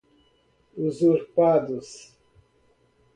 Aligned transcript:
usurpados 0.87 1.91